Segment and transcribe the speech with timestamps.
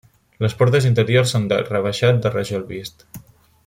[0.43, 3.11] Les portes interiors són d'arc rebaixat de rajol vist.